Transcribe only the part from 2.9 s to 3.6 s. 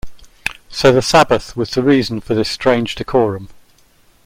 decorum.